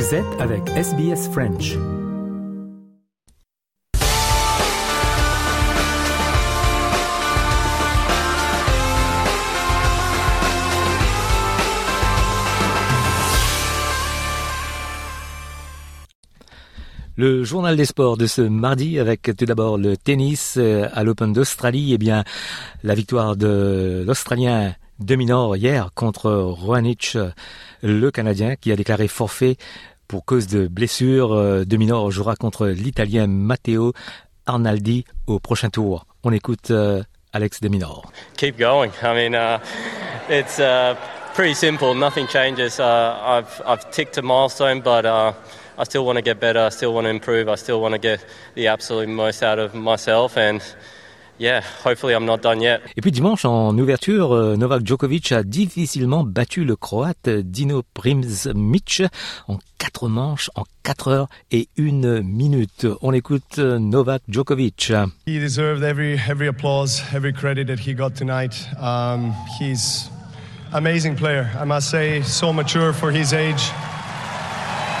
[0.00, 1.76] Vous avec SBS French.
[17.16, 21.34] Le journal des sports de ce mardi avec tout d'abord le tennis euh, à l'Open
[21.34, 21.92] d'Australie.
[21.92, 22.24] Eh bien,
[22.82, 27.16] la victoire de l'Australien Dominor hier contre Roanic,
[27.82, 29.56] le Canadien, qui a déclaré forfait
[30.10, 31.32] pour cause de blessure.
[31.32, 33.92] Euh, Dominor jouera contre l'Italien Matteo
[34.46, 36.04] Arnaldi au prochain tour.
[36.24, 38.10] On écoute euh, Alex Dominor.
[38.36, 38.90] Keep going.
[39.02, 39.58] I mean, uh,
[40.28, 40.96] it's uh,
[41.34, 41.94] pretty simple.
[41.94, 42.80] Nothing changes.
[42.80, 45.32] Uh, I've I've ticked a milestone, but uh,
[45.78, 46.66] I still want to get better.
[46.66, 47.48] I still want to improve.
[47.48, 48.24] I still want to get
[48.54, 50.60] the absolute most out of myself and.
[51.40, 52.82] Yeah, hopefully I'm not done yet.
[52.98, 59.02] Et puis dimanche, en ouverture, euh, Novak Djokovic a difficilement battu le Croate Dino Primsmic
[59.48, 62.86] en quatre manches, en quatre heures et une minute.
[63.00, 64.92] On écoute euh, Novak Djokovic.
[65.26, 68.68] He deserved every every applause, every credit that he got tonight.
[68.78, 70.10] Um, he's
[70.74, 71.48] amazing player.
[71.58, 73.70] I must say, so mature for his age.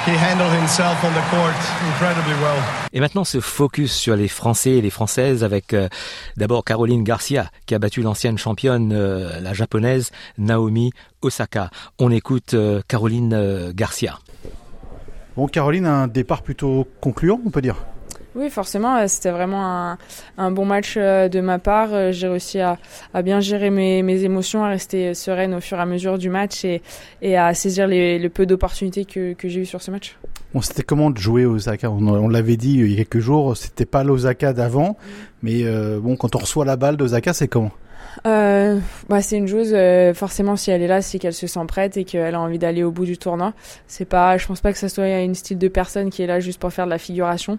[0.06, 1.54] He handled himself on the court
[1.86, 2.58] incredibly well.
[2.94, 5.90] Et maintenant, ce focus sur les Français et les Françaises avec euh,
[6.38, 11.68] d'abord Caroline Garcia qui a battu l'ancienne championne, euh, la japonaise Naomi Osaka.
[11.98, 14.18] On écoute euh, Caroline euh, Garcia.
[15.36, 17.76] Bon, Caroline, un départ plutôt concluant, on peut dire.
[18.36, 19.98] Oui, forcément, euh, c'était vraiment un,
[20.38, 21.88] un bon match euh, de ma part.
[21.92, 22.78] Euh, J'ai réussi à,
[23.12, 26.30] à bien gérer mes, mes émotions, à rester sereine au fur et à mesure du
[26.30, 26.80] match et,
[27.22, 30.16] et à saisir les, le peu d'opportunités que, que j'ai eu sur ce match.
[30.54, 31.90] Bon, c'était comment de jouer Osaka?
[31.90, 34.96] On, on l'avait dit il y a quelques jours, c'était pas l'Osaka d'avant,
[35.42, 37.70] mais euh, bon, quand on reçoit la balle d'Osaka, c'est comment?
[38.26, 41.60] Euh, bah, c'est une joueuse, euh, forcément, si elle est là, c'est qu'elle se sent
[41.68, 43.52] prête et qu'elle a envie d'aller au bout du tournoi.
[43.86, 46.40] C'est pas, je pense pas que ça soit une style de personne qui est là
[46.40, 47.58] juste pour faire de la figuration.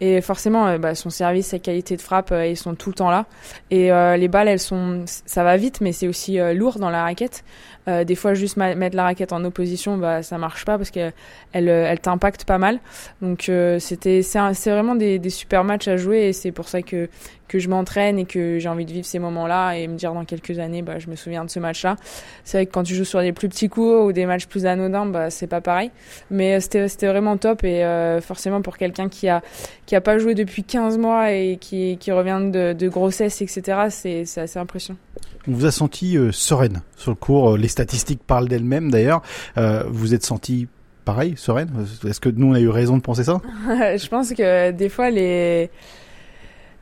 [0.00, 2.94] Et forcément, euh, bah, son service, sa qualité de frappe, euh, ils sont tout le
[2.94, 3.26] temps là.
[3.70, 7.02] Et euh, les balles, elles sont, ça va vite, mais c'est aussi lourd dans la
[7.02, 7.44] raquette.
[7.88, 11.12] Euh, des fois, juste mettre la raquette en opposition, bah, ça marche pas parce qu'elle
[11.52, 12.80] elle, euh, elle t'impacte pas mal.
[13.22, 17.08] Donc, euh, c'était, c'est vraiment des, super matchs à jouer et c'est pour ça que
[17.48, 20.26] que je m'entraîne et que j'ai envie de vivre ces moments-là et me dire dans
[20.26, 21.96] quelques années, bah, je me souviens de ce match-là.
[22.44, 24.66] C'est vrai que quand tu joues sur des plus petits cours ou des matchs plus
[24.66, 25.90] anodins, bah, c'est pas pareil.
[26.30, 27.82] Mais c'était, vraiment top et
[28.20, 29.40] forcément pour quelqu'un qui a,
[29.86, 34.58] qui a pas joué depuis 15 mois et qui, revient de, grossesse, etc., c'est, assez
[34.58, 34.98] impressionnant.
[35.46, 37.56] On vous a senti sereine sur le cours.
[37.56, 39.22] Les statistiques parlent d'elles-mêmes d'ailleurs.
[39.56, 40.66] Euh, vous êtes senti
[41.04, 41.70] pareil, sereine
[42.06, 43.40] Est-ce que nous on a eu raison de penser ça?
[43.66, 45.70] Je pense que des fois, les...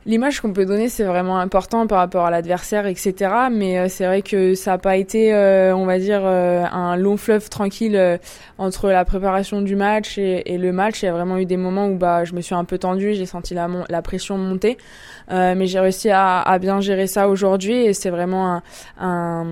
[0.07, 3.13] l'image qu'on peut donner, c'est vraiment important par rapport à l'adversaire, etc.
[3.51, 6.97] Mais euh, c'est vrai que ça n'a pas été, euh, on va dire, euh, un
[6.97, 8.19] long fleuve tranquille
[8.57, 11.03] entre la préparation du match et, le match.
[11.03, 13.13] Il y a vraiment eu des moments où bah, je me suis un peu tendue,
[13.13, 14.77] j'ai senti la, pression monter.
[15.29, 18.61] Mais j'ai réussi à, bien gérer ça aujourd'hui et c'est vraiment
[18.99, 19.45] un,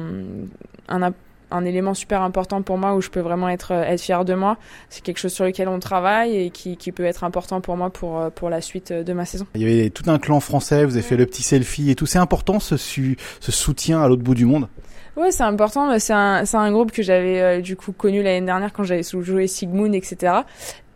[1.52, 4.34] un élément super important pour moi où je peux vraiment être, euh, être fière de
[4.34, 4.58] moi.
[4.90, 7.90] C'est quelque chose sur lequel on travaille et qui, qui peut être important pour moi
[7.90, 9.46] pour, euh, pour la suite de ma saison.
[9.56, 12.06] Il y avait tout un clan français, vous avez fait le petit selfie et tout.
[12.06, 14.68] C'est important ce, ce soutien à l'autre bout du monde?
[15.16, 15.98] Ouais, c'est important.
[15.98, 19.04] C'est un, c'est un groupe que j'avais euh, du coup connu l'année dernière quand j'avais
[19.04, 20.34] joué Sigmund, etc.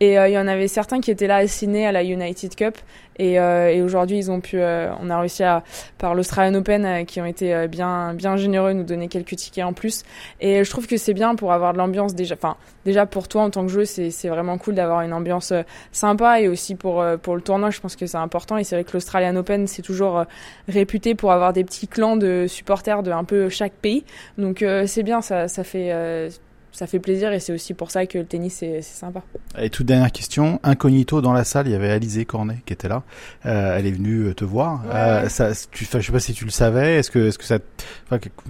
[0.00, 2.76] Et euh, il y en avait certains qui étaient là Sydney à la United Cup.
[3.20, 5.62] Et, euh, et aujourd'hui, ils ont pu, euh, on a réussi à,
[5.98, 9.74] par l'Australian Open, euh, qui ont été bien, bien généreux, nous donner quelques tickets en
[9.74, 10.04] plus.
[10.40, 12.34] Et je trouve que c'est bien pour avoir de l'ambiance déjà.
[12.34, 12.56] Enfin,
[12.86, 15.52] déjà pour toi en tant que joueuse, c'est, c'est vraiment cool d'avoir une ambiance
[15.92, 18.56] sympa et aussi pour, pour le tournoi, je pense que c'est important.
[18.56, 20.24] Et c'est vrai que l'Australian Open, c'est toujours
[20.66, 24.02] réputé pour avoir des petits clans de supporters de un peu chaque pays.
[24.38, 25.92] Donc euh, c'est bien, ça, ça fait.
[25.92, 26.30] euh,
[26.72, 29.22] ça fait plaisir et c'est aussi pour ça que le tennis c'est sympa.
[29.58, 32.86] Et toute dernière question, incognito dans la salle, il y avait Alizé Cornet qui était
[32.88, 33.02] là.
[33.44, 34.84] Euh, elle est venue te voir.
[34.84, 34.94] Ouais.
[34.94, 36.94] Euh, ça, tu, enfin, je sais pas si tu le savais.
[36.94, 37.58] Est-ce que, est-ce que ça,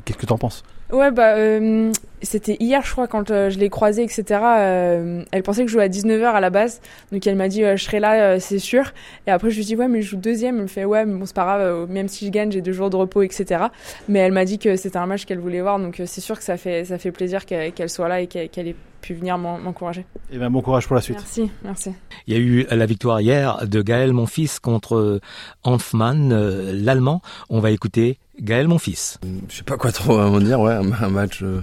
[0.05, 0.65] qu'est-ce que t'en penses?
[0.93, 4.25] Ouais bah euh, c'était hier je crois quand euh, je l'ai croisée etc.
[4.43, 6.81] euh, elle pensait que je jouais à 19h à la base
[7.13, 8.93] donc elle m'a dit je serai là c'est sûr
[9.29, 11.17] et après je lui dis ouais mais je joue deuxième elle me fait ouais mais
[11.17, 13.67] bon c'est pas grave même si je gagne j'ai deux jours de repos etc.
[14.09, 16.45] Mais elle m'a dit que c'était un match qu'elle voulait voir donc c'est sûr que
[16.45, 19.59] ça fait ça fait plaisir qu'elle soit là et qu'elle qu'elle ait pu venir m'en-
[19.59, 20.05] m'encourager.
[20.33, 21.17] Et ben bon courage pour la suite.
[21.19, 21.91] Merci merci.
[22.27, 25.21] Il y a eu la victoire hier de Gaël Monfils contre euh,
[25.65, 27.23] Hanfmann, euh, l'Allemand.
[27.49, 29.19] On va écouter Gaël Monfils.
[29.49, 31.61] Je sais pas quoi trop en dire, ouais, un, match, euh,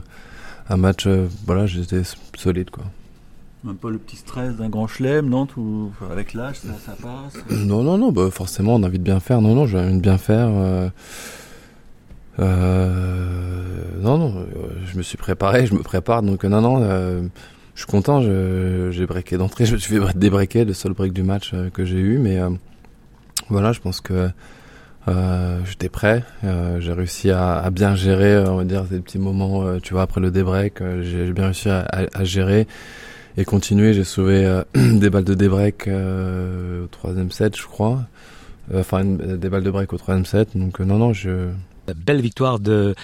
[0.69, 2.01] un match, euh, voilà, j'étais
[2.35, 2.83] solide, quoi.
[3.63, 7.41] Même pas le petit stress d'un grand chelem, non tout, Avec l'âge, ça, ça passe
[7.65, 9.41] Non, non, non, bah forcément, on a envie de bien faire.
[9.41, 10.47] Non, non, j'ai envie de bien faire.
[10.51, 10.89] euh,
[12.39, 13.63] euh,
[13.99, 16.81] non, non, euh, je me suis préparé, je me prépare, donc euh, non, non.
[16.81, 17.21] euh,
[17.75, 18.21] je suis content.
[18.21, 19.65] J'ai breaké d'entrée.
[19.67, 22.17] Je me suis fait débreaker, le seul break du match que j'ai eu.
[22.17, 22.39] Mais
[23.49, 24.29] voilà, je pense que
[25.07, 26.23] euh, j'étais prêt.
[26.43, 29.79] Euh, j'ai réussi à, bien gérer, on va dire, ces petits moments.
[29.79, 32.65] tu vois, après le débreak, j'ai bien réussi à, gérer
[33.37, 33.93] et continuer.
[33.93, 38.01] J'ai sauvé des balles de débreak au troisième set, je crois.
[38.73, 40.57] Enfin, des balles de break au troisième set.
[40.57, 41.49] Donc non, non, je
[41.95, 42.95] Belle victoire de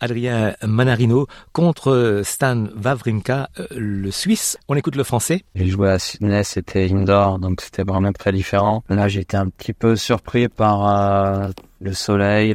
[0.00, 4.58] Adrien Manarino contre Stan Wawrinka, euh, le Suisse.
[4.68, 5.44] On écoute le français.
[5.54, 8.82] J'ai joué à Sydney, c'était indoor, donc c'était vraiment très différent.
[8.88, 11.48] Là, j'étais un petit peu surpris par euh,
[11.80, 12.54] le soleil,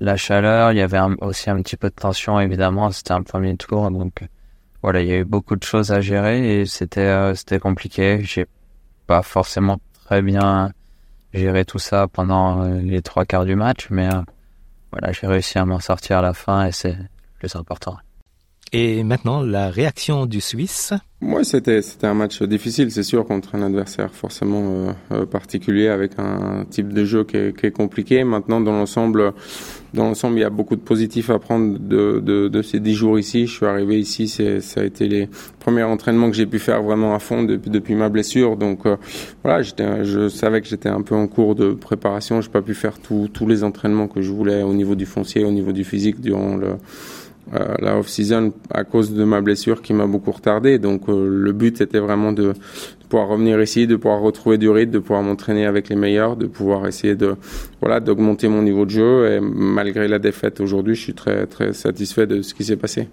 [0.00, 0.72] la, chaleur.
[0.72, 2.90] Il y avait aussi un petit peu de tension, évidemment.
[2.90, 4.22] C'était un premier tour, donc
[4.82, 8.20] voilà, il y a eu beaucoup de choses à gérer et c'était euh, c'était compliqué.
[8.22, 8.46] J'ai
[9.06, 10.70] pas forcément très bien
[11.34, 14.08] géré tout ça pendant les trois quarts du match, mais
[14.92, 17.98] voilà, j'ai réussi à m'en sortir à la fin et c'est le plus important.
[18.72, 23.54] Et maintenant, la réaction du Suisse Moi, c'était c'était un match difficile, c'est sûr, contre
[23.54, 27.70] un adversaire forcément euh, euh, particulier avec un type de jeu qui est, qui est
[27.70, 28.24] compliqué.
[28.24, 29.32] Maintenant, dans l'ensemble,
[29.94, 32.94] dans l'ensemble, il y a beaucoup de positifs à prendre de, de, de ces dix
[32.94, 33.46] jours ici.
[33.46, 35.28] Je suis arrivé ici, c'est ça a été les
[35.60, 38.56] premiers entraînements que j'ai pu faire vraiment à fond depuis, depuis ma blessure.
[38.56, 38.96] Donc euh,
[39.44, 42.40] voilà, j'étais, je savais que j'étais un peu en cours de préparation.
[42.40, 45.52] J'ai pas pu faire tous les entraînements que je voulais au niveau du foncier, au
[45.52, 46.74] niveau du physique durant le
[47.54, 50.78] euh, la off-season à cause de ma blessure qui m'a beaucoup retardé.
[50.78, 52.54] Donc euh, le but était vraiment de,
[53.08, 56.46] pouvoir revenir ici, de pouvoir retrouver du rythme, de pouvoir m'entraîner avec les meilleurs, de
[56.46, 57.36] pouvoir essayer de
[57.80, 59.32] voilà d'augmenter mon niveau de jeu.
[59.32, 63.08] Et malgré la défaite aujourd'hui, je suis très très satisfait de ce qui s'est passé.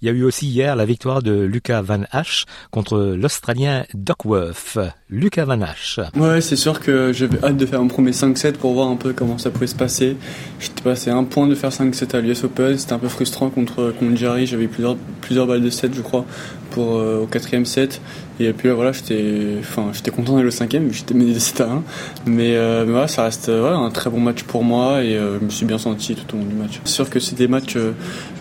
[0.00, 4.78] Il y a eu aussi hier la victoire de Lucas Van Hache contre l'Australien Duckworth.
[5.08, 6.00] Lucas Van Hache.
[6.16, 9.12] Ouais, c'est sûr que j'avais hâte de faire un premier 5-7 pour voir un peu
[9.12, 10.16] comment ça pouvait se passer.
[10.58, 12.76] J'étais passé un point de faire 5-7 à l'US Open.
[12.78, 14.46] C'était un peu frustrant contre, contre Jerry.
[14.46, 16.24] J'avais plusieurs, plusieurs balles de 7, je crois,
[16.72, 18.00] pour, euh, au quatrième set.
[18.40, 21.70] Et puis là, voilà, j'étais, enfin, j'étais content d'aller au cinquième, j'étais mené 7 à
[21.70, 21.82] 1.
[22.26, 25.50] Mais, euh, voilà, ça reste un très bon match pour moi et euh, je me
[25.50, 26.80] suis bien senti tout au long du match.
[26.84, 27.76] C'est sûr que c'est des matchs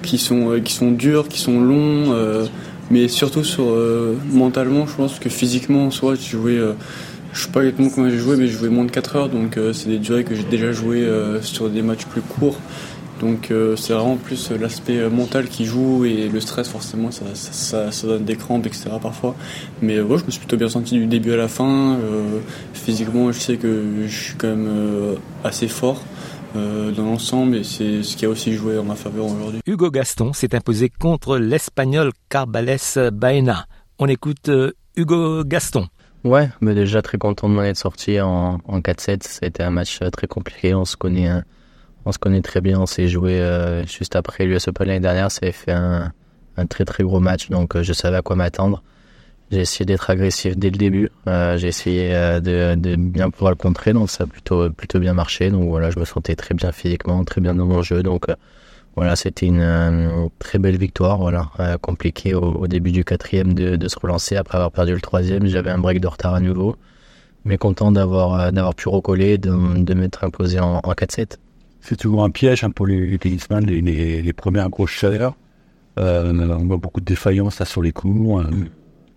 [0.01, 2.15] qui sont, qui sont durs, qui sont longs,
[2.89, 3.65] mais surtout sur
[4.31, 6.59] mentalement, je pense que physiquement, soit tu jouais
[7.33, 9.57] je sais pas exactement comment j'ai joué, mais j'ai joué moins de 4 heures, donc
[9.73, 11.07] c'est des durées que j'ai déjà joué
[11.41, 12.57] sur des matchs plus courts.
[13.21, 17.23] Donc euh, c'est vraiment plus l'aspect euh, mental qui joue et le stress forcément ça,
[17.35, 19.35] ça, ça, donne des crampes etc parfois.
[19.83, 21.99] Mais euh, ouais, je me suis plutôt bien senti du début à la fin.
[22.73, 26.01] physiquement je sais que je suis quand même assez fort.
[26.55, 29.61] dans l'ensemble et c'est ce qui a aussi joué en ma faveur aujourd'hui.
[29.67, 33.67] Hugo Gaston s'est imposé contre l'espagnol Carbales Baena.
[33.99, 34.49] On écoute
[34.95, 35.87] Hugo Gaston.
[36.23, 39.21] Ouais, mais déjà très content de m'en être sorti en, en 4-7.
[39.21, 40.75] C'était un match très compliqué.
[40.75, 41.43] On se connaît un,
[42.05, 45.31] on se connaît très bien, on s'est joué euh, juste après l'US Open l'année dernière,
[45.31, 46.11] ça avait fait un,
[46.69, 48.83] très très gros match, donc euh, je savais à quoi m'attendre.
[49.51, 52.09] J'ai essayé d'être agressif dès le début, euh, j'ai essayé
[52.41, 55.49] de, bien pouvoir le contrer, donc ça a plutôt, plutôt bien marché.
[55.49, 58.27] Donc voilà, je me sentais très bien physiquement, très bien dans mon jeu, donc
[58.95, 61.49] voilà, c'était une, très belle victoire, voilà,
[61.81, 65.45] compliqué au, début du quatrième de, se relancer après avoir perdu le troisième.
[65.47, 66.77] J'avais un break de retard à nouveau,
[67.43, 71.35] mais content d'avoir pu recoller, de, m'être imposé en 4-7
[71.81, 75.35] c'est toujours un piège hein, pour les, les les, les, les, premières grosses chaleurs.
[75.99, 78.43] Euh, on voit beaucoup de défaillances sur les coups.
[78.45, 78.49] Hein.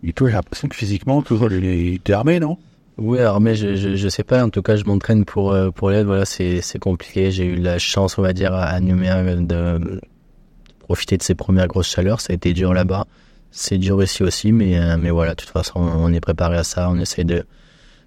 [0.02, 2.58] Et toi, j'ai l'impression que physiquement, toujours, t'es armé, non?
[2.96, 4.44] Oui, armé, je, je, je, sais pas.
[4.44, 6.06] En tout cas, je m'entraîne pour, euh, pour l'aide.
[6.06, 7.30] Voilà, c'est, c'est compliqué.
[7.30, 10.00] J'ai eu la chance, on va dire, à Nouméa de, de
[10.78, 12.20] profiter de ces premières grosses chaleurs.
[12.20, 13.06] Ça a été dur là-bas.
[13.50, 16.64] C'est dur ici aussi, mais, euh, mais voilà, de toute façon, on est préparé à
[16.64, 16.88] ça.
[16.90, 17.44] On essaie de,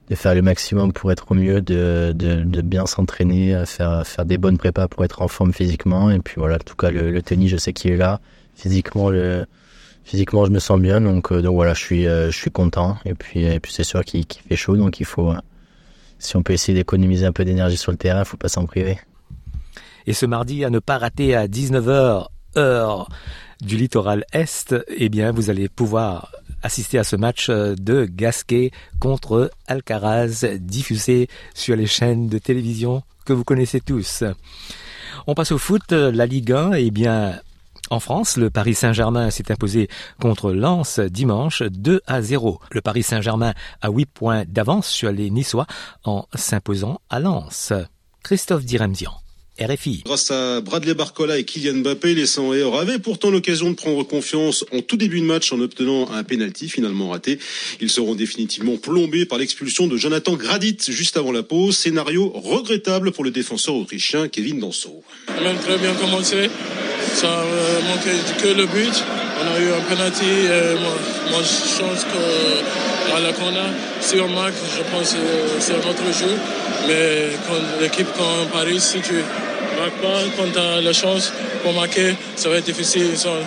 [0.10, 4.38] de faire le maximum pour être au mieux, de, de, bien s'entraîner, faire, faire des
[4.38, 6.10] bonnes prépas pour être en forme physiquement.
[6.10, 8.22] Et puis voilà, en tout cas, le, tennis, je sais qu'il est là.
[8.56, 9.12] Physiquement,
[10.08, 11.02] physiquement, je me sens bien.
[11.02, 12.98] Donc, euh, donc voilà, je suis, euh, je suis content.
[13.06, 15.38] Et puis, et puis c'est sûr qu'il fait chaud, donc il faut, euh,
[16.18, 18.66] si on peut essayer d'économiser un peu d'énergie sur le terrain, il faut pas s'en
[18.66, 18.98] priver.
[20.08, 23.10] Et ce mardi, à ne pas rater à 19h, heure
[23.62, 26.32] du littoral Est, eh bien, vous allez pouvoir
[26.68, 33.02] assister à ce match euh, de Gasquet contre Alcaraz, diffusé sur les chaînes de télévision
[33.26, 34.24] que vous connaissez tous.
[35.26, 37.40] On passe au foot, la Ligue 1, eh bien,
[37.90, 39.88] en France, le Paris Saint-Germain s'est imposé
[40.22, 42.60] contre Lens dimanche 2 à 0.
[42.72, 45.68] Le Paris Saint-Germain a 8 points d'avance sur les Niçois
[46.04, 47.74] en s'imposant à Lens.
[48.24, 49.14] Christophe Diremzian.
[49.60, 50.04] RFI.
[50.06, 54.66] Grâce à Bradley Barcola et Kylian Mbappé, les 100 avaient pourtant l'occasion de prendre confiance
[54.72, 57.40] en tout début de match en obtenant un penalty finalement raté.
[57.82, 61.78] Ils seront définitivement plombés par l'expulsion de Jonathan Gradit juste avant la pause.
[61.78, 65.04] Scénario regrettable pour le défenseur autrichien Kevin Danso.
[65.30, 66.50] On a très bien commencé.
[67.14, 67.44] Ça
[67.88, 69.04] manquait que le but.
[69.42, 70.26] on a eu un penalty.
[70.82, 70.96] moi,
[71.32, 75.18] moi, je pense que dans la corner, si on marque, je pense que
[75.60, 76.36] c'est un autre jeu.
[76.88, 79.24] Mais quand l'équipe comme Paris, si tu
[80.36, 81.32] quand tu as la chance
[81.64, 83.08] pour marquer, ça va être difficile.
[83.12, 83.44] Ils ont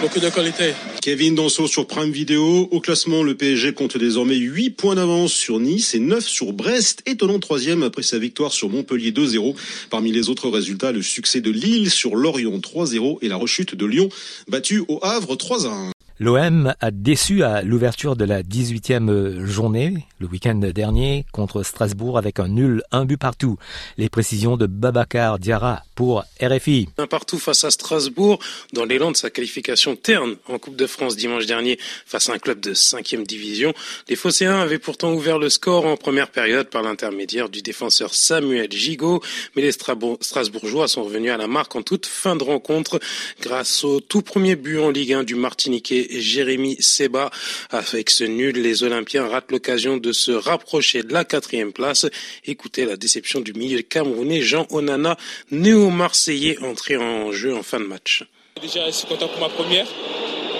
[0.00, 0.72] beaucoup de qualité.
[1.00, 2.68] Kevin Danso sur Prime Video.
[2.70, 7.02] Au classement, le PSG compte désormais 8 points d'avance sur Nice et 9 sur Brest,
[7.06, 9.54] étonnant troisième après sa victoire sur Montpellier 2-0.
[9.90, 13.86] Parmi les autres résultats, le succès de Lille sur Lorient 3-0 et la rechute de
[13.86, 14.08] Lyon
[14.48, 15.92] battu au Havre 3-1.
[16.20, 22.40] L'OM a déçu à l'ouverture de la 18e journée, le week-end dernier, contre Strasbourg avec
[22.40, 23.56] un nul, un but partout.
[23.98, 26.88] Les précisions de Babacar Diarra pour RFI.
[26.98, 28.40] Un partout face à Strasbourg,
[28.72, 32.38] dans l'élan de sa qualification terne en Coupe de France dimanche dernier face à un
[32.38, 33.72] club de 5e division.
[34.08, 38.72] Les Phocéens avaient pourtant ouvert le score en première période par l'intermédiaire du défenseur Samuel
[38.72, 39.22] Gigot,
[39.54, 42.98] mais les Strasbourgeois sont revenus à la marque en toute fin de rencontre
[43.40, 47.30] grâce au tout premier but en Ligue 1 du Martiniquais Jérémy Seba.
[47.70, 52.06] Avec ce nul, les Olympiens ratent l'occasion de se rapprocher de la quatrième place.
[52.44, 55.16] Écoutez la déception du milieu camerounais Jean Onana,
[55.50, 58.24] néo-marseillais entré en jeu en fin de match.
[58.60, 59.86] Déjà, je suis content pour ma première,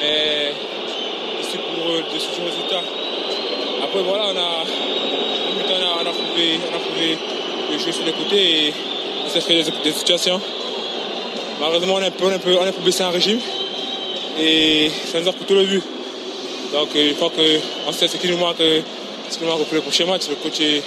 [0.00, 0.52] mais
[1.42, 2.82] c'est pour ce résultat.
[3.82, 4.64] Après, voilà, on a,
[5.50, 7.18] on trouvé, on a trouvé
[7.72, 8.72] le jeu sur les côtés et
[9.28, 10.40] ça fait des, situations.
[11.60, 13.40] Malheureusement, on a un peu, on un peu, on un peu un régime
[14.38, 15.82] et ça nous a coûté le but.
[16.72, 19.80] Donc il faut qu'on sait ce qui nous manque, ce qui nous manque pour le
[19.80, 20.28] prochain match.
[20.28, 20.82] Le coach est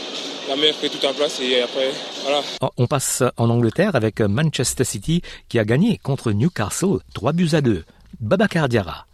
[0.49, 1.91] la meilleure fait tout en place et après,
[2.23, 2.41] voilà.
[2.77, 7.61] On passe en Angleterre avec Manchester City qui a gagné contre Newcastle 3 buts à
[7.61, 7.83] 2.
[8.19, 9.05] Babacar Diarra.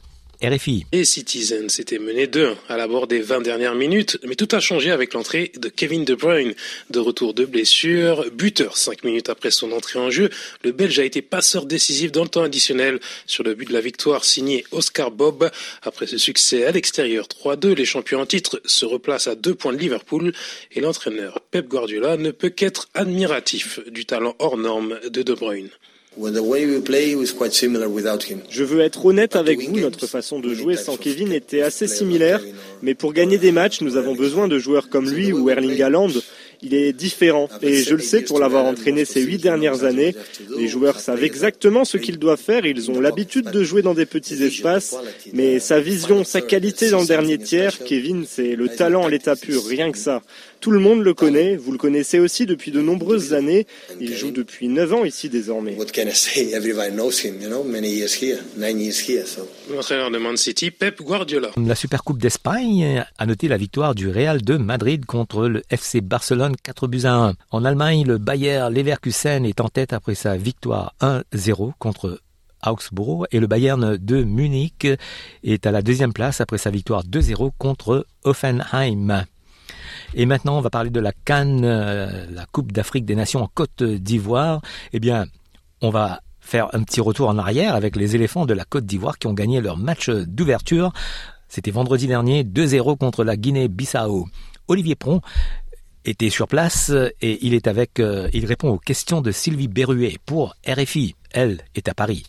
[0.43, 0.85] RFI.
[0.91, 4.59] Et Citizen s'était mené 2 à la bord des 20 dernières minutes, mais tout a
[4.59, 6.53] changé avec l'entrée de Kevin De Bruyne.
[6.91, 10.29] De retour de blessure, buteur 5 minutes après son entrée en jeu,
[10.63, 13.81] le Belge a été passeur décisif dans le temps additionnel sur le but de la
[13.81, 15.49] victoire signé Oscar Bob.
[15.81, 19.73] Après ce succès à l'extérieur 3-2, les champions en titre se replacent à deux points
[19.73, 20.33] de Liverpool
[20.71, 25.69] et l'entraîneur Pep Guardiola ne peut qu'être admiratif du talent hors norme de De Bruyne.
[28.49, 32.41] Je veux être honnête avec vous, notre façon de jouer sans Kevin était assez similaire,
[32.81, 36.09] mais pour gagner des matchs, nous avons besoin de joueurs comme lui ou Erling Haaland.
[36.63, 40.15] Il est différent et je le sais pour l'avoir entraîné ces huit dernières années.
[40.57, 42.65] Les joueurs savent exactement ce qu'ils doivent faire.
[42.65, 44.95] Ils ont l'habitude de jouer dans des petits espaces,
[45.33, 49.35] mais sa vision, sa qualité dans le dernier tiers, Kevin, c'est le talent en l'état
[49.35, 50.23] pur, rien que ça.
[50.59, 53.67] Tout le monde le connaît, vous le connaissez aussi depuis de nombreuses années.
[53.99, 55.77] Il joue depuis 9 ans ici désormais.
[59.69, 61.51] L'entraîneur de Man City, Pep Guardiola.
[61.57, 66.55] La Supercoupe d'Espagne a noté la victoire du Real de Madrid contre le FC Barcelone
[66.63, 67.33] 4 buts à 1.
[67.51, 72.19] En Allemagne, le Bayer Leverkusen est en tête après sa victoire 1-0 contre
[72.65, 74.87] Augsbourg et le Bayern de Munich
[75.43, 79.25] est à la deuxième place après sa victoire 2-0 contre Offenheim.
[80.13, 83.47] Et maintenant, on va parler de la Cannes, euh, la Coupe d'Afrique des Nations en
[83.47, 84.61] Côte d'Ivoire.
[84.93, 85.25] Eh bien,
[85.81, 89.17] on va faire un petit retour en arrière avec les éléphants de la Côte d'Ivoire
[89.17, 90.93] qui ont gagné leur match d'ouverture.
[91.49, 94.27] C'était vendredi dernier, 2-0 contre la Guinée-Bissau.
[94.67, 95.21] Olivier Pron
[96.05, 100.17] était sur place et il est avec, euh, il répond aux questions de Sylvie Berruet
[100.25, 101.15] pour RFI.
[101.31, 102.25] Elle est à Paris.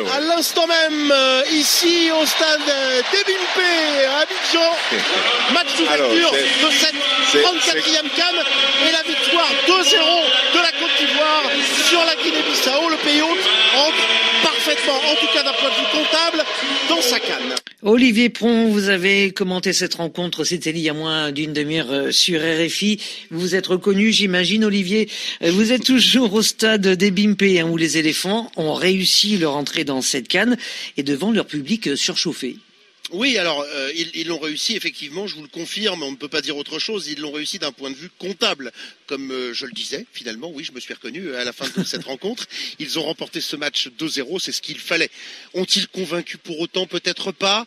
[0.00, 4.70] À l'instant même, euh, ici au stade d'Ebimpé à Abidjan.
[5.52, 8.42] Match d'ouverture de cette 34e canne
[8.88, 9.74] et la victoire 2-0
[10.54, 11.44] de la Côte d'Ivoire
[11.88, 12.88] sur la Guinée-Bissau.
[12.88, 16.44] Le pays hôte entre en tout cas d'un point de vue comptable,
[16.88, 17.54] dans sa canne.
[17.82, 22.10] Olivier Pron, vous avez commenté cette rencontre, c'était il y a moins d'une demi-heure euh,
[22.10, 23.00] sur RFI.
[23.30, 25.08] Vous êtes reconnu, j'imagine, Olivier.
[25.42, 29.56] Euh, vous êtes toujours au stade des Bimpé, hein, où les éléphants ont réussi leur
[29.56, 30.56] entrée dans cette canne
[30.96, 32.56] et devant leur public surchauffé.
[33.12, 36.40] Oui, alors euh, ils l'ont réussi effectivement, je vous le confirme, on ne peut pas
[36.40, 38.72] dire autre chose, ils l'ont réussi d'un point de vue comptable,
[39.06, 41.68] comme euh, je le disais finalement, oui, je me suis reconnu euh, à la fin
[41.76, 42.46] de cette rencontre.
[42.78, 45.10] Ils ont remporté ce match 2-0, c'est ce qu'il fallait.
[45.52, 46.86] Ont-ils convaincu pour autant?
[46.86, 47.66] Peut-être pas,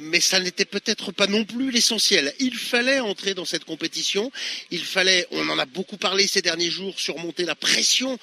[0.00, 2.32] mais ça n'était peut-être pas non plus l'essentiel.
[2.38, 4.32] Il fallait entrer dans cette compétition,
[4.70, 8.18] il fallait, on en a beaucoup parlé ces derniers jours, surmonter la pression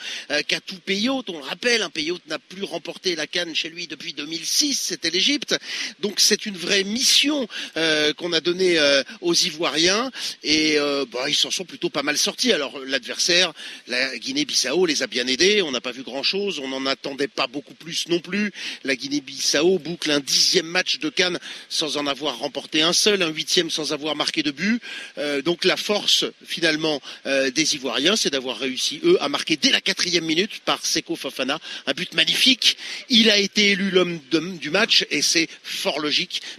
[0.48, 1.30] qu'a tout pays hôte.
[1.30, 4.80] On le rappelle, un pays hôte n'a plus remporté la canne chez lui depuis 2006,
[4.80, 5.56] c'était l'Égypte.
[6.00, 7.46] Donc c'est une vraie mission
[7.76, 10.10] euh, qu'on a donnée euh, aux Ivoiriens
[10.44, 12.54] et euh, bah, ils s'en sont plutôt pas mal sortis.
[12.54, 13.52] Alors l'adversaire,
[13.88, 15.62] la Guinée-Bissau, les a bien aidés.
[15.62, 18.54] On n'a pas vu grand-chose, on n'en attendait pas beaucoup plus non plus.
[18.86, 23.30] La Guinée-Bissau boucle un dixième match de Cannes sans en avoir remporté un seul, un
[23.30, 24.82] huitième sans avoir marqué de but.
[25.44, 30.24] donc la force finalement des Ivoiriens, c'est d'avoir réussi eux à marquer dès la quatrième
[30.24, 32.78] minute par Seko Fofana un but magnifique.
[33.10, 34.20] Il a été élu l'homme
[34.60, 36.00] du match et c'est fort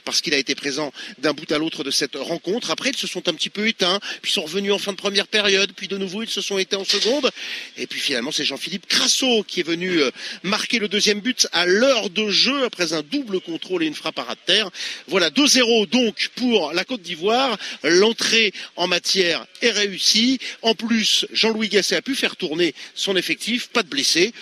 [0.04, 2.70] parce qu'il a été présent d'un bout à l'autre de cette rencontre.
[2.70, 5.26] Après, ils se sont un petit peu éteints, puis sont revenus en fin de première
[5.26, 7.30] période, puis de nouveau ils se sont éteints en seconde.
[7.76, 10.10] Et puis finalement, c'est Jean-Philippe Crasso qui est venu euh,
[10.42, 14.18] marquer le deuxième but à l'heure de jeu après un double contrôle et une frappe
[14.18, 14.70] à ras de terre.
[15.08, 17.56] Voilà 2-0 donc pour la Côte d'Ivoire.
[17.82, 20.38] L'entrée en matière est réussie.
[20.62, 24.32] En plus, Jean-Louis Gasset a pu faire tourner son effectif, pas de blessés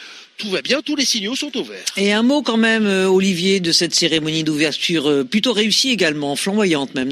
[0.40, 1.84] tout va bien, tous les signaux sont ouverts.
[1.96, 6.34] Et un mot quand même, euh, Olivier, de cette cérémonie d'ouverture euh, plutôt réussie également,
[6.34, 7.10] flamboyante même,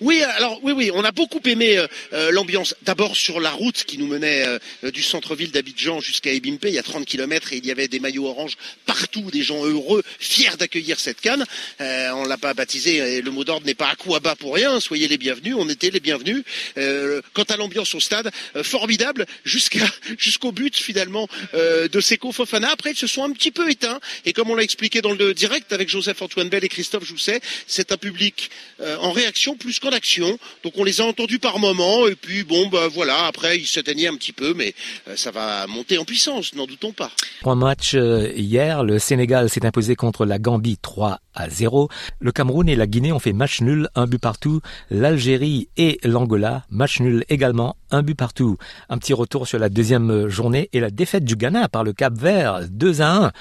[0.00, 2.74] oui, alors oui, oui, on a beaucoup aimé euh, euh, l'ambiance.
[2.82, 6.78] D'abord sur la route qui nous menait euh, du centre-ville d'Abidjan jusqu'à Ebimpe, il y
[6.78, 8.56] a 30 kilomètres et il y avait des maillots orange
[8.86, 11.44] partout, des gens heureux, fiers d'accueillir cette canne.
[11.80, 14.80] on l'a pas baptisé, le mot d'ordre n'est pas à coup à bas pour rien.
[14.80, 16.42] Soyez les bienvenus, on était les bienvenus.
[16.74, 18.30] quant à l'ambiance au stade,
[18.62, 22.70] formidable jusqu'au but finalement de Seko Fofana.
[22.70, 25.34] Après, ils se sont un petit peu éteints et comme on l'a expliqué dans le
[25.34, 30.38] direct avec Joseph Antoine Bell et Christophe Jousset, c'est un public en réaction qu'en action.
[30.64, 34.08] Donc on les a entendus par moments et puis bon bah voilà, après ils s'éteignaient
[34.08, 34.74] un petit peu mais
[35.08, 37.10] euh, ça va monter en puissance, n'en doutons pas.
[37.40, 41.88] Trois matchs euh, hier, le Sénégal s'est imposé contre la Gambie 3 à 0.
[42.20, 44.60] Le Cameroun et la Guinée ont fait match nul, un but partout.
[44.90, 48.56] L'Algérie et l'Angola, match nul également, un but partout.
[48.88, 52.14] Un petit retour sur la deuxième journée et la défaite du Ghana par le Cap
[52.18, 53.32] Vert 2 à 1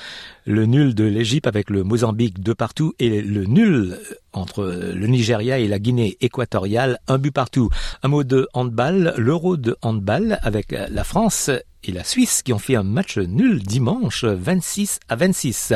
[0.48, 4.00] le nul de l'Égypte avec le Mozambique de partout et le nul
[4.32, 7.70] entre le Nigeria et la Guinée équatoriale, un but partout.
[8.02, 11.52] Un mot de handball, l'euro de handball avec la France
[11.84, 15.74] et la Suisse qui ont fait un match nul dimanche 26 à 26.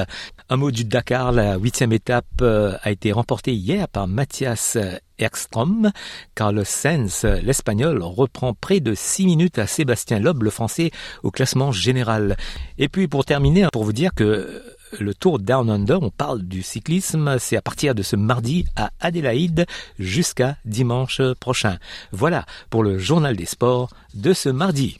[0.50, 4.78] Un mot du Dakar, la huitième étape euh, a été remportée hier par Mathias
[5.22, 5.92] Ekstrom.
[6.36, 10.92] Carlos Sainz, l'Espagnol, reprend près de six minutes à Sébastien Loeb, le Français,
[11.24, 12.38] au classement général.
[12.78, 14.64] Et puis pour terminer, pour vous dire que
[15.00, 18.92] le Tour Down Under, on parle du cyclisme, c'est à partir de ce mardi à
[19.00, 19.66] Adélaïde
[20.00, 21.78] jusqu'à dimanche prochain.
[22.12, 25.00] Voilà pour le journal des sports de ce mardi.